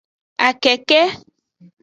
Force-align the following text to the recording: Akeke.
Akeke. 0.45 0.99